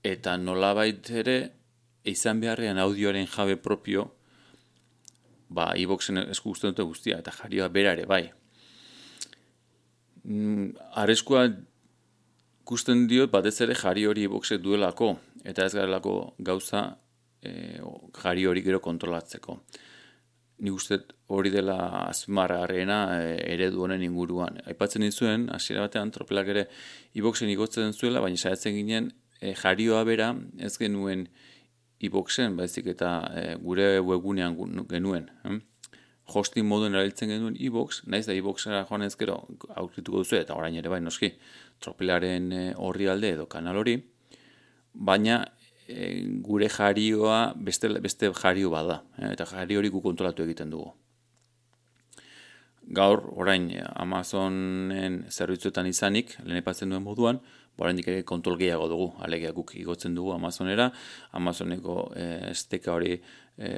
eta 0.03 0.37
nolabait 0.37 1.09
ere 1.09 1.37
izan 2.05 2.39
beharrean 2.43 2.77
audioaren 2.77 3.25
jabe 3.25 3.57
propio 3.57 4.11
ba 5.53 5.71
iBoxen 5.77 6.23
esku 6.23 6.53
gustu 6.53 6.71
dute 6.71 6.85
guztia 6.87 7.19
eta 7.21 7.31
jarioa 7.31 7.69
bera 7.69 7.93
ere 7.97 8.07
bai. 8.09 8.23
Mm, 10.23 10.73
Areskua 11.01 11.47
gusten 12.65 13.07
diot 13.11 13.31
batez 13.31 13.59
ere 13.65 13.75
jari 13.75 14.05
hori 14.07 14.27
iBoxek 14.29 14.61
duelako 14.63 15.13
eta 15.43 15.65
ez 15.65 15.73
garelako 15.75 16.13
gauza 16.39 16.83
e, 17.43 17.79
jari 18.21 18.45
hori 18.47 18.63
gero 18.63 18.79
kontrolatzeko. 18.79 19.57
Ni 20.63 20.71
uste 20.71 21.01
hori 21.27 21.51
dela 21.51 21.77
azmarrarena 22.05 22.99
e, 23.19 23.33
eredu 23.55 23.83
honen 23.83 24.03
inguruan. 24.05 24.61
Aipatzen 24.69 25.03
dizuen 25.03 25.49
hasiera 25.51 25.83
batean 25.87 26.13
tropelak 26.15 26.53
ere 26.55 26.67
iBoxen 27.19 27.51
igotzen 27.51 27.91
zuela, 27.93 28.23
baina 28.23 28.39
saiatzen 28.39 28.77
ginen 28.79 29.11
e, 29.41 29.53
jarioa 29.59 30.03
bera 30.07 30.31
ez 30.59 30.77
genuen 30.79 31.27
iboxen, 32.07 32.57
baizik 32.59 32.89
eta 32.93 33.11
e, 33.33 33.43
gure 33.63 33.87
webunean 34.03 34.57
genuen. 34.89 35.29
Hm? 35.43 35.61
Hosting 36.33 36.67
moduen 36.67 36.95
erabiltzen 36.95 37.31
genuen 37.33 37.57
ibox, 37.59 38.03
naiz 38.07 38.23
da 38.27 38.35
iboxera 38.35 38.85
joan 38.87 39.03
ez 39.03 39.15
gero 39.19 39.41
aurkituko 39.75 40.23
duzu 40.23 40.37
eta 40.39 40.55
orain 40.55 40.75
ere 40.79 40.91
bai 40.91 41.01
noski 41.03 41.33
tropelaren 41.83 42.51
e, 42.51 42.63
horri 42.79 43.09
alde 43.11 43.33
edo 43.35 43.47
kanal 43.51 43.81
hori, 43.81 43.97
baina 44.93 45.41
e, 45.87 46.23
gure 46.45 46.69
jarioa 46.71 47.53
beste, 47.55 47.91
beste 48.03 48.31
jario 48.39 48.71
bada, 48.73 49.01
eta 49.31 49.47
jari 49.51 49.79
hori 49.79 49.91
gu 49.91 50.01
kontrolatu 50.01 50.47
egiten 50.47 50.71
dugu. 50.71 50.93
Gaur, 52.91 53.21
orain, 53.39 53.69
Amazonen 53.95 55.23
zerbitzuetan 55.31 55.87
izanik, 55.87 56.35
lehen 56.43 56.89
duen 56.89 57.03
moduan, 57.03 57.39
Borendik 57.77 58.07
ere 58.11 58.21
kontrol 58.21 58.57
gehiago 58.59 58.85
dugu, 58.89 59.07
alegia 59.25 59.51
guk 59.51 59.71
igotzen 59.79 60.13
dugu 60.13 60.33
Amazonera, 60.35 60.91
Amazoneko 61.33 62.11
e, 62.15 62.25
esteka 62.51 62.93
hori 62.93 63.15
e, 63.15 63.69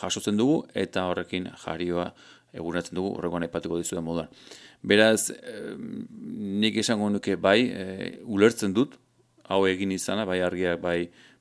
jasotzen 0.00 0.38
dugu, 0.38 0.60
eta 0.74 1.08
horrekin 1.10 1.48
jarioa 1.64 2.12
eguratzen 2.54 2.94
dugu, 2.94 3.16
horrekoan 3.18 3.48
aipatuko 3.48 3.80
dizu 3.80 3.98
da 3.98 4.04
moduan. 4.06 4.30
Beraz, 4.86 5.32
nik 6.62 6.78
esango 6.78 7.10
nuke 7.10 7.34
bai, 7.42 7.58
e, 7.66 8.12
ulertzen 8.22 8.76
dut, 8.76 8.94
hau 9.50 9.64
egin 9.66 9.96
izana, 9.96 10.28
bai 10.28 10.38
argiak, 10.46 10.78
bai 10.80 11.00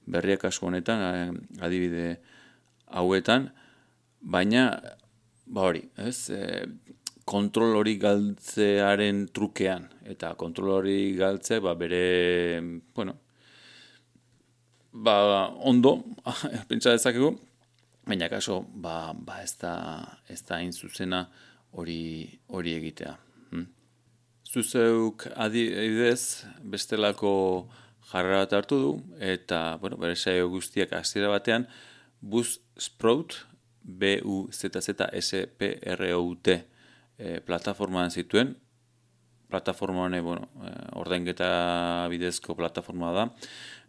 berriak 0.09 0.47
asko 0.49 0.71
honetan, 0.71 1.37
adibide 1.61 2.15
hauetan, 2.89 3.51
baina, 4.21 4.71
ba 5.47 5.67
hori, 5.69 5.83
ez, 5.97 6.29
kontrol 7.27 7.75
hori 7.75 7.97
galtzearen 7.99 9.25
trukean. 9.35 9.87
Eta 10.07 10.33
kontrol 10.39 10.77
hori 10.77 11.15
galtze, 11.19 11.59
ba, 11.63 11.75
bere, 11.79 12.61
bueno, 12.95 13.17
ba, 14.91 15.17
ondo, 15.71 15.97
pentsa 16.69 16.95
dezakegu, 16.95 17.33
baina 18.07 18.29
kaso, 18.31 18.61
ba, 18.71 19.11
ba 19.13 19.41
ez 19.43 19.57
da, 19.59 19.73
ez 20.31 20.41
da 20.47 20.61
zuzena 20.71 21.25
hori, 21.71 22.39
hori 22.47 22.77
egitea. 22.79 23.17
Hm? 23.51 23.67
Zuzeuk 24.47 25.27
adibidez, 25.35 26.45
bestelako 26.63 27.67
jarra 28.11 28.45
bat 28.45 28.53
hartu 28.53 28.79
du, 28.79 28.95
eta, 29.19 29.77
bueno, 29.81 29.99
bere 29.99 30.15
saio 30.15 30.47
guztiak 30.49 30.95
hasiera 30.95 31.29
batean, 31.33 31.67
bus 32.21 32.61
sprout, 32.79 33.41
B-U-Z-Z-S-P-R-O-U-T, 33.87 36.65
e, 37.17 37.41
plataformaan 37.41 38.11
zituen, 38.11 38.57
plataforma 39.47 40.03
hone, 40.05 40.21
bueno, 40.21 40.49
e, 40.59 40.71
ordainketa 40.99 42.07
bidezko 42.11 42.55
plataforma 42.59 43.13
da, 43.15 43.31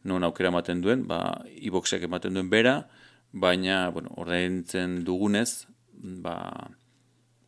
non 0.06 0.24
aukera 0.24 0.48
ematen 0.54 0.80
duen, 0.80 1.06
ba, 1.10 1.42
iboxek 1.58 2.02
ematen 2.06 2.38
duen 2.38 2.50
bera, 2.50 2.88
baina, 3.32 3.90
bueno, 3.90 4.14
ordaintzen 4.16 5.04
dugunez, 5.04 5.66
ba, 5.92 6.70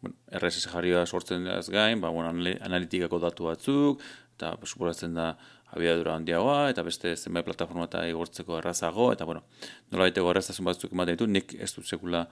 bueno, 0.03 0.17
RSS 0.41 0.67
jarrioa 0.73 1.07
sortzen 1.07 1.47
ez 1.47 1.71
gain, 1.71 2.01
ba, 2.03 2.11
bueno, 2.11 2.35
analitikako 2.67 3.23
datu 3.23 3.47
batzuk, 3.47 4.03
eta 4.35 4.57
suporatzen 4.65 5.15
da 5.15 5.37
abiadura 5.77 6.17
handiagoa, 6.19 6.71
eta 6.73 6.83
beste 6.87 7.15
zenbait 7.17 7.47
plataforma 7.47 7.87
eta 7.89 8.03
igortzeko 8.11 8.59
errazago, 8.59 9.11
eta, 9.15 9.27
bueno, 9.29 9.45
nola 9.93 10.09
baiteko 10.09 10.33
erraztasun 10.33 10.67
batzuk 10.67 10.95
ematen 10.97 11.19
ditu, 11.19 11.29
nik 11.31 11.55
ez 11.55 11.71
dut 11.77 11.87
sekula 11.87 12.25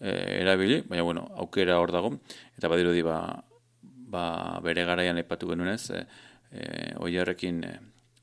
e, 0.00 0.12
erabili, 0.42 0.82
baina 0.88 1.06
bueno, 1.06 1.26
aukera 1.42 1.80
hor 1.82 1.92
dago, 1.94 2.12
eta 2.58 2.70
badirudi 2.72 3.02
ba, 3.06 3.20
ba 4.16 4.26
bere 4.64 4.86
garaian 4.88 5.18
epatu 5.18 5.50
genuen 5.50 5.74
e, 5.74 6.04
e, 6.52 6.66
oierrekin 7.02 7.64
e, 7.64 7.72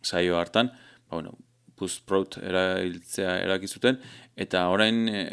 saio 0.01 0.39
hartan, 0.39 0.71
ba, 1.09 1.17
bueno, 1.17 1.35
Buzzsprout 1.83 2.37
erabiltzea 2.37 3.39
erakizuten, 3.43 3.97
eta 4.39 4.67
orain, 4.71 5.07
e, 5.09 5.23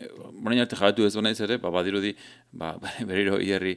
orain 0.40 0.62
arte 0.64 0.78
jabatu 0.78 1.06
ez 1.06 1.14
naiz 1.22 1.38
ere, 1.44 1.60
ba, 1.62 1.70
badirudi, 1.70 2.14
ba, 2.50 2.74
berriro 3.08 3.38
hierri 3.38 3.76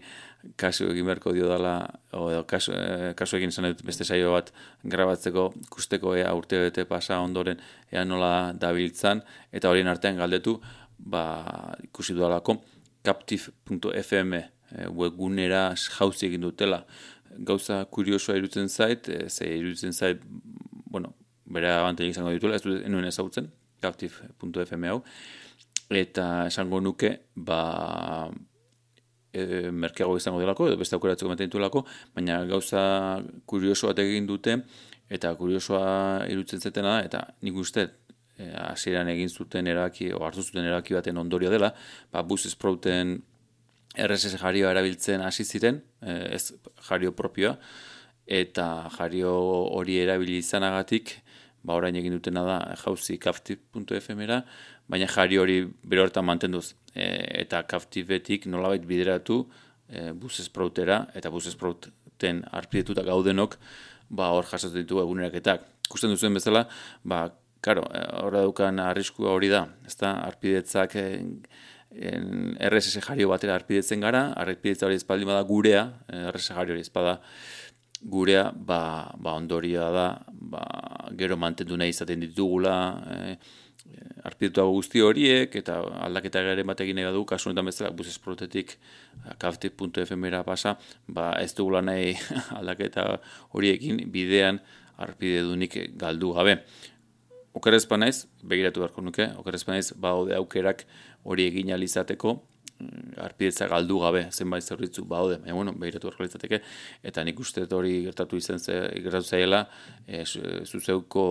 kasu 0.60 0.90
egin 0.92 1.08
beharko 1.08 1.32
dio 1.36 1.48
dela, 1.48 1.76
o, 2.12 2.28
kasu, 2.48 2.74
e, 2.76 3.14
kasu 3.18 3.38
egin 3.38 3.52
zen 3.52 3.70
beste 3.86 4.06
saio 4.06 4.34
bat 4.34 4.52
grabatzeko 4.84 5.48
kusteko 5.72 6.16
ea 6.20 6.34
urte 6.36 6.60
bete 6.66 6.86
pasa 6.90 7.20
ondoren 7.24 7.62
ea 7.92 8.04
nola 8.06 8.52
dabiltzan, 8.60 9.24
eta 9.52 9.72
horien 9.72 9.88
artean 9.88 10.20
galdetu, 10.20 10.58
ba, 11.00 11.24
ikusi 11.88 12.16
dudalako 12.18 12.60
captive.fm 13.04 14.34
e, 14.40 14.46
webgunera 14.92 15.66
jauzi 15.76 16.28
egin 16.30 16.48
dutela. 16.48 16.84
Gauza 17.34 17.84
kuriosoa 17.90 18.38
irutzen 18.38 18.70
zait, 18.70 19.10
e, 19.10 19.30
ze 19.30 19.48
irutzen 19.58 19.94
zait, 19.94 20.22
bueno, 20.92 21.16
bere 21.54 21.72
abantei 21.74 22.10
izango 22.12 22.34
dituela, 22.36 22.60
ez 22.60 22.66
dut 22.66 22.84
enuen 22.84 23.08
ezautzen, 23.10 23.50
captive.fm 23.84 24.90
hau, 24.92 25.02
eta 25.94 26.48
esango 26.48 26.80
nuke, 26.84 27.18
ba, 27.36 28.30
e, 29.34 29.72
merkeago 29.72 30.16
izango 30.18 30.40
delako, 30.40 30.70
edo 30.70 30.78
beste 30.78 30.96
aukeratzeko 30.96 31.32
ematen 31.32 31.50
ditulako, 31.50 31.86
baina 32.16 32.44
gauza 32.46 32.84
kuriosoa 33.50 33.98
egin 34.06 34.30
dute, 34.30 34.60
eta 35.10 35.34
kuriosoa 35.36 36.26
irutzen 36.32 36.62
zetena 36.62 37.02
eta 37.04 37.26
nik 37.42 37.58
uste, 37.60 37.90
Eh, 38.34 38.50
hasieran 38.58 39.10
egin 39.12 39.30
zuten 39.30 39.68
eraki 39.70 40.08
o 40.18 40.24
hartu 40.26 40.42
zuten 40.42 40.66
eraki 40.66 40.96
baten 40.98 41.20
ondorio 41.22 41.52
dela, 41.54 41.70
ba 42.12 42.24
bus 42.26 42.48
sprouten 42.50 43.20
RSS 43.94 44.40
jarioa 44.42 44.72
erabiltzen 44.74 45.22
hasi 45.22 45.46
ziren, 45.46 45.84
eh, 46.02 46.34
ez 46.38 46.54
jario 46.88 47.12
propioa 47.14 47.60
eta 48.26 48.90
jario 48.98 49.36
hori 49.78 50.00
erabili 50.02 50.40
izanagatik, 50.42 51.14
ba 51.62 51.78
orain 51.78 51.96
egin 51.96 52.16
dutena 52.18 52.42
da 52.48 52.58
jauzi 52.82 53.20
captive.fmera, 53.22 54.42
baina 54.88 55.08
jario 55.08 55.44
hori 55.44 55.60
bere 55.84 56.04
hortan 56.04 56.26
mantenduz 56.26 56.74
e, 56.94 57.06
eta 57.44 57.64
captivetik 57.64 58.48
nolabait 58.48 58.86
bideratu 58.86 59.44
e, 59.90 60.12
bus 60.12 60.42
sproutera 60.44 61.08
eta 61.16 61.32
bus 61.34 61.50
sprouten 61.52 62.44
arpietuta 62.52 63.04
gaudenok 63.04 63.58
ba 64.10 64.30
hor 64.36 64.46
jasotzen 64.46 64.84
ditu 64.84 65.00
eguneraketak. 65.02 65.66
Ikusten 65.88 66.14
duzuen 66.14 66.38
bezala, 66.38 66.68
ba 67.04 67.26
karo, 67.64 67.86
horra 68.22 68.44
dukan 68.44 68.82
arriskua 68.84 69.32
hori 69.34 69.50
da, 69.52 69.66
ez 69.88 69.96
da, 70.00 70.18
arpidetzak 70.28 70.98
RSS 71.94 73.04
jario 73.06 73.30
batera 73.30 73.56
arpidetzen 73.56 74.02
gara, 74.02 74.26
arpidetza 74.42 74.88
hori 74.88 74.98
espaldi 74.98 75.28
bada 75.30 75.44
gurea, 75.48 75.84
RSS 76.32 76.58
jario 76.58 76.76
hori 76.76 76.86
espada 76.86 77.20
gurea, 78.02 78.48
ba, 78.52 79.12
ba 79.16 79.36
ondorioa 79.40 79.90
da, 79.94 80.08
ba, 80.28 80.64
gero 81.20 81.38
mantendu 81.40 81.78
nahi 81.80 81.94
izaten 81.94 82.26
ditugula, 82.26 82.76
e, 83.08 83.38
arpidetuago 84.24 84.72
guzti 84.78 85.02
horiek, 85.04 85.56
eta 85.60 85.80
aldaketa 86.06 86.44
garen 86.46 86.68
batekin 86.68 87.02
egin 87.02 87.16
du, 87.16 87.26
kasu 87.28 87.50
honetan 87.50 87.68
bezala, 87.70 87.92
buzes 87.96 88.20
protetik, 88.24 88.78
kaftik.fmera 89.42 90.44
pasa, 90.48 90.78
ba, 91.08 91.34
ez 91.42 91.52
dugula 91.58 91.82
nahi 91.84 92.14
aldaketa 92.60 93.08
horiekin 93.54 94.00
bidean 94.12 94.62
arpidedunik 95.04 95.78
galdu 96.00 96.34
gabe. 96.38 96.58
Okerrezpa 97.54 98.00
naiz, 98.00 98.26
begiratu 98.42 98.82
beharko 98.82 99.04
nuke, 99.06 99.28
okerrezpa 99.38 99.76
naiz, 99.76 99.92
baude 100.02 100.34
aukerak 100.40 100.86
hori 101.30 101.46
egin 101.52 101.70
alizateko, 101.76 102.34
mm, 102.80 103.20
arpidetza 103.28 103.68
galdu 103.70 104.00
gabe 104.02 104.24
zenbait 104.32 104.64
zerbitzu 104.64 105.06
baude, 105.10 105.38
e, 105.46 105.54
bueno, 105.54 105.76
behiratu 105.78 106.10
beharko 106.10 106.26
litzateke, 106.26 106.62
eta 107.04 107.24
nik 107.24 107.40
uste 107.40 107.68
hori 107.70 108.00
gertatu 108.08 108.40
izan 108.42 108.60
ze, 108.60 108.80
gertatu 109.04 109.30
zaiela, 109.36 109.68
e, 110.08 110.24
zuzeuko 110.26 111.26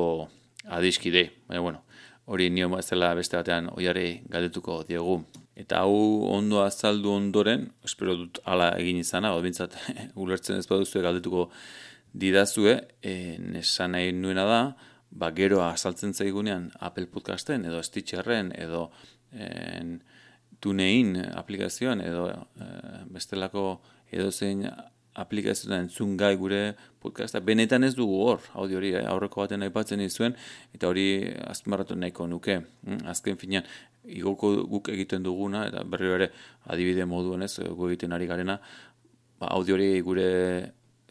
adiskide, 0.78 1.24
e, 1.50 1.58
bueno, 1.58 1.82
hori 2.26 2.48
nio 2.50 2.68
zela 2.82 3.14
beste 3.14 3.36
batean 3.36 3.70
oiare 3.72 4.22
galdetuko 4.28 4.82
diegu. 4.88 5.22
Eta 5.56 5.82
hau 5.84 6.28
ondo 6.32 6.62
azaldu 6.62 7.10
ondoren, 7.12 7.68
espero 7.84 8.14
dut 8.16 8.38
ala 8.44 8.70
egin 8.78 8.96
izana, 9.02 9.32
hau 9.32 9.42
bintzat, 9.42 9.76
ulertzen 10.22 10.56
ez 10.56 10.66
baduzu 10.66 11.02
galdetuko 11.02 11.50
didazue, 12.12 12.78
e, 13.02 13.36
nesan 13.38 13.92
nahi 13.96 14.12
nuena 14.12 14.46
da, 14.48 14.62
ba, 15.10 15.30
gero 15.36 15.60
azaltzen 15.64 16.14
zaigunean 16.14 16.70
Apple 16.80 17.06
Podcasten 17.12 17.66
edo 17.68 17.82
Stitcherren 17.84 18.52
edo 18.56 18.90
en, 19.32 19.98
tunein 20.62 21.16
aplikazioan 21.34 22.00
edo 22.04 22.28
e, 22.30 22.68
bestelako 23.12 23.66
edo 24.12 24.30
aplikazioan 25.14 25.84
entzun 25.84 26.16
gai 26.16 26.34
gure 26.36 26.74
podcasta. 27.02 27.40
Benetan 27.40 27.84
ez 27.84 27.94
dugu 27.94 28.18
hor, 28.24 28.40
audio 28.54 28.78
hori, 28.78 28.92
eh, 28.96 29.04
aurreko 29.08 29.42
baten 29.42 29.62
aipatzen 29.62 30.00
izuen, 30.00 30.36
eta 30.74 30.88
hori 30.88 31.06
azmarratu 31.46 31.96
nahiko 31.96 32.26
nuke. 32.26 32.60
Mm? 32.86 33.02
Azken 33.12 33.36
finean, 33.36 33.68
igoko 34.04 34.54
guk 34.66 34.88
egiten 34.88 35.22
duguna, 35.22 35.66
eta 35.68 35.84
berri 35.84 36.12
ere 36.18 36.30
adibide 36.66 37.04
moduan 37.04 37.42
ez, 37.42 37.54
gu 37.60 37.90
egiten 37.90 38.12
ari 38.12 38.26
garena, 38.30 38.58
ba, 39.38 39.52
audio 39.52 39.76
hori 39.76 40.00
gure 40.00 40.28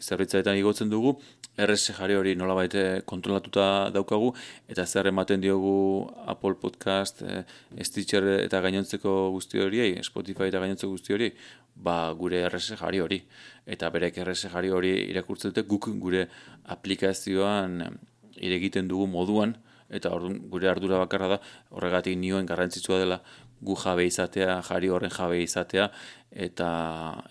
zerbitzaetan 0.02 0.58
igotzen 0.58 0.90
dugu, 0.90 1.16
RS 1.62 1.94
jari 1.98 2.16
hori 2.16 2.34
nola 2.36 2.56
baite 2.58 3.02
kontrolatuta 3.06 3.90
daukagu, 3.94 4.32
eta 4.72 4.86
zer 4.86 5.10
ematen 5.12 5.42
diogu 5.44 6.08
Apple 6.34 6.56
Podcast, 6.62 7.22
e, 7.22 7.44
Stitcher 7.84 8.28
eta 8.40 8.62
gainontzeko 8.64 9.32
guzti 9.36 9.62
hori, 9.62 9.84
Spotify 10.04 10.50
eta 10.50 10.62
gainontzeko 10.64 10.92
guzti 10.96 11.18
hori, 11.18 11.32
ba 11.76 12.14
gure 12.18 12.46
RS 12.48 12.78
jari 12.80 13.02
hori. 13.04 13.20
Eta 13.66 13.90
berek 13.94 14.18
RS 14.24 14.52
jari 14.54 14.72
hori 14.72 14.94
irakurtzen 15.12 15.52
dute 15.52 15.68
guk 15.68 15.90
gure 16.00 16.28
aplikazioan 16.76 17.84
iregiten 18.42 18.88
dugu 18.88 19.08
moduan, 19.08 19.56
eta 19.92 20.10
orduan 20.16 20.40
gure 20.50 20.70
ardura 20.72 21.02
bakarra 21.04 21.36
da, 21.36 21.40
horregatik 21.76 22.18
nioen 22.18 22.48
garrantzitsua 22.48 23.00
dela 23.02 23.22
gu 23.62 23.76
jabe 23.78 24.06
izatea, 24.10 24.62
jari 24.68 24.90
horren 24.90 25.14
jabe 25.14 25.42
izatea, 25.44 25.90
eta 26.32 26.70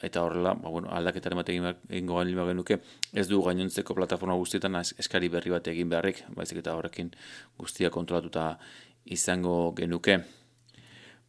eta 0.06 0.22
horrela, 0.22 0.54
ba, 0.54 0.70
bueno, 0.70 0.90
aldaketaren 0.94 1.40
bat 1.40 1.48
egin 1.48 1.70
egingo 1.72 2.18
gain 2.20 2.34
genuke, 2.52 2.80
ez 3.12 3.26
du 3.28 3.42
gainontzeko 3.42 3.94
plataforma 3.94 4.36
guztietan 4.38 4.76
eskari 4.80 5.28
berri 5.28 5.50
bat 5.50 5.66
egin 5.68 5.88
beharrik, 5.88 6.24
baizik 6.36 6.62
eta 6.62 6.76
horrekin 6.76 7.10
guztia 7.58 7.90
kontrolatuta 7.90 8.58
izango 9.04 9.72
genuke. 9.76 10.20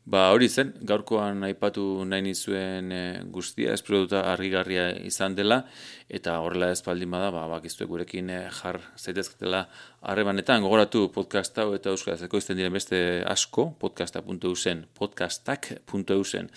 Ba 0.04 0.32
hori 0.34 0.48
zen, 0.50 0.72
gaurkoan 0.82 1.44
aipatu 1.46 1.84
nahi 2.10 2.24
nizuen 2.26 2.92
e, 2.92 3.02
guztia, 3.30 3.74
ez 3.74 3.84
argigarria 4.18 4.90
izan 5.06 5.36
dela, 5.36 5.68
eta 6.10 6.40
horrela 6.42 6.72
ez 6.72 6.82
baldin 6.82 7.12
bada, 7.12 7.30
ba, 7.30 7.48
bakiztu 7.48 7.86
gurekin 7.86 8.30
e, 8.30 8.50
jar 8.50 8.82
zaitezketela 8.98 9.68
harremanetan, 10.02 10.64
gogoratu 10.64 11.12
podcasta 11.14 11.68
eta 11.76 11.92
euskarazeko 11.92 12.38
izten 12.38 12.58
diren 12.58 12.74
beste 12.74 13.24
asko, 13.28 13.76
podcasta.eusen, 13.80 14.88
podcastak.eusen 14.98 16.50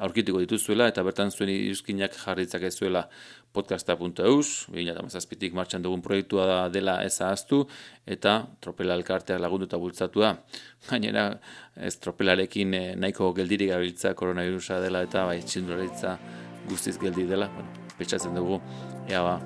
aurkituko 0.00 0.40
dituzuela 0.42 0.88
eta 0.90 1.04
bertan 1.06 1.30
zuen 1.30 1.52
iruzkinak 1.52 2.16
jarritzak 2.16 2.64
ez 2.68 2.74
zuela 2.78 3.04
podcasta.eus, 3.52 4.48
2008 4.70 5.54
martxan 5.58 5.82
dugun 5.82 6.02
proiektua 6.02 6.46
da 6.46 6.58
dela 6.72 7.00
ez 7.04 7.16
ahaztu, 7.20 7.64
eta 8.06 8.36
tropela 8.62 8.94
elkarteak 8.98 9.40
lagundu 9.42 9.66
eta 9.66 9.80
bultzatua. 9.82 10.34
Gainera, 10.88 11.24
ez 11.76 11.96
tropelarekin 12.02 12.76
eh, 12.78 12.84
nahiko 12.96 13.32
geldiri 13.36 13.70
gabiltza 13.72 14.14
koronavirusa 14.14 14.78
dela 14.84 15.02
eta 15.06 15.26
bai 15.26 15.40
txinduraritza 15.42 16.16
guztiz 16.68 16.96
geldi 17.02 17.26
dela. 17.26 17.50
Bueno, 17.56 17.90
petxatzen 17.98 18.38
dugu, 18.38 18.60
ea 19.10 19.24
ba, 19.26 19.40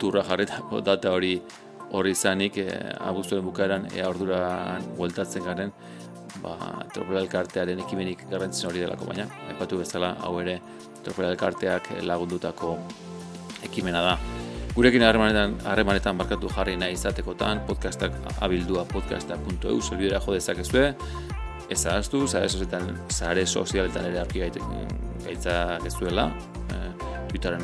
turra 0.00 0.22
jarretako 0.24 0.80
data 0.86 1.12
hori 1.16 1.34
hori 1.90 2.12
izanik, 2.14 2.56
e, 2.62 2.68
abuztuaren 3.02 3.44
bukaeran, 3.44 3.88
ea 3.96 4.06
orduran 4.08 4.84
bueltatzen 4.94 5.42
garen, 5.42 5.72
ba, 6.42 6.56
Tropela 6.94 7.20
Elkartearen 7.24 7.80
ekimenik 7.84 8.26
garrantzen 8.30 8.70
hori 8.70 8.84
delako 8.84 9.08
baina, 9.10 9.26
aipatu 9.48 9.80
bezala 9.82 10.14
hau 10.24 10.36
ere 10.40 10.60
Tropela 11.04 11.32
Elkarteak 11.34 11.90
lagundutako 12.06 12.76
ekimena 13.66 14.02
da. 14.04 14.14
Gurekin 14.70 15.02
harremanetan, 15.02 15.56
harremanetan 15.66 16.18
barkatu 16.20 16.48
jarri 16.54 16.76
nahi 16.78 16.94
izatekotan, 16.94 17.64
podcastak 17.66 18.14
abildua 18.40 18.84
podcasta.eu 18.88 19.80
zelbidera 19.82 20.20
jo 20.22 20.36
dezakezue, 20.36 20.92
ez 21.70 21.80
ahaztu, 21.86 22.26
zare 22.28 22.48
sozialetan, 22.48 22.94
zare 23.10 23.46
sozialetan 23.46 24.06
ere 24.12 24.20
arki 24.22 24.44
gaitza 25.24 25.54
gezuela, 25.82 26.30
e, 26.70 26.80
Twitteren 27.30 27.62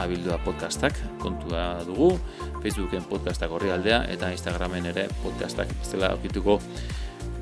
abildua 0.00 0.38
podcastak 0.44 0.98
kontua 1.22 1.84
dugu, 1.86 2.12
Facebooken 2.62 3.06
podcastak 3.10 3.50
horri 3.50 3.70
aldea, 3.74 4.04
eta 4.10 4.30
Instagramen 4.34 4.86
ere 4.90 5.08
podcastak 5.22 5.70
zela 5.84 6.14
okituko 6.18 6.58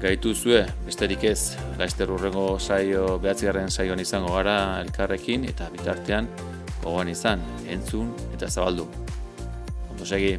gaitu 0.02 0.34
zue, 0.34 0.62
besterik 0.86 1.24
ez, 1.26 1.56
laizter 1.78 2.10
urrengo 2.14 2.58
saio, 2.58 3.18
behatzigarren 3.22 3.70
saioan 3.70 4.00
izango 4.02 4.34
gara 4.36 4.58
elkarrekin, 4.84 5.48
eta 5.50 5.70
bitartean, 5.74 6.30
gogoan 6.84 7.10
izan, 7.10 7.42
entzun 7.66 8.12
eta 8.34 8.50
zabaldu. 8.50 8.86
Ondo 9.90 10.06
segi. 10.06 10.38